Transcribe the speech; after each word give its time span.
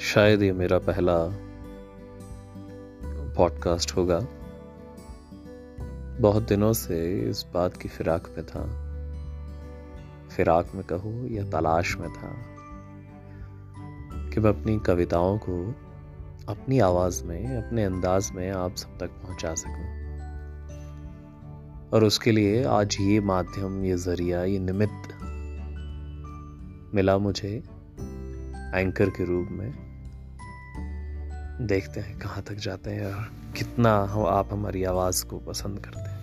शायद 0.00 0.42
ये 0.42 0.52
मेरा 0.52 0.78
पहला 0.78 1.18
पॉडकास्ट 3.34 3.96
होगा। 3.96 4.26
बहुत 6.20 6.48
दिनों 6.48 6.72
से 6.72 7.20
इस 7.20 7.46
बात 7.54 7.76
की 7.76 7.88
फिराक 7.88 8.28
में 8.28 8.46
था। 8.46 8.64
फिराक 10.36 10.68
में 10.74 10.84
कहो 10.84 11.26
या 11.26 11.50
तलाश 11.50 11.96
में 11.96 12.10
था 12.12 12.34
कि 14.30 14.40
मैं 14.40 14.50
अपनी 14.50 14.78
कविताओं 14.78 15.38
को 15.38 15.74
अपनी 16.48 16.78
आवाज़ 16.78 17.24
में, 17.24 17.66
अपने 17.66 17.84
अंदाज 17.84 18.30
में 18.34 18.50
आप 18.50 18.74
सब 18.74 18.98
तक 18.98 19.08
पहुँचा 19.08 19.54
सकूँ। 19.54 20.06
और 21.90 22.04
उसके 22.04 22.32
लिए 22.32 22.64
आज 22.64 22.96
ये 23.00 23.20
माध्यम, 23.20 23.84
ये 23.84 23.96
ज़रिया, 23.96 24.44
ये 24.44 24.58
निमित्त 24.58 25.08
मिला 26.94 27.18
मुझे 27.18 27.75
एंकर 28.74 29.10
के 29.10 29.24
रूप 29.24 29.48
में 29.50 29.70
देखते 31.66 32.00
हैं 32.00 32.18
कहाँ 32.18 32.42
तक 32.42 32.54
जाते 32.54 32.90
हैं 32.90 33.14
और 33.14 33.30
कितना 33.56 33.98
हम 34.04 34.26
आप 34.26 34.52
हमारी 34.52 34.84
आवाज़ 34.84 35.24
को 35.26 35.38
पसंद 35.38 35.78
करते 35.78 36.00
हैं। 36.00 36.15